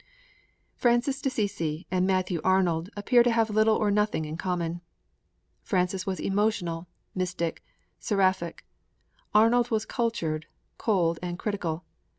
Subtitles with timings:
[0.03, 0.07] _'VI
[0.77, 4.81] Francis d'Assisi and Matthew Arnold appear to have little or nothing in common.
[5.61, 7.63] Francis was emotional, mystical,
[7.99, 8.65] seraphic;
[9.35, 10.47] Arnold was cultured,
[10.79, 11.83] cold, and critical.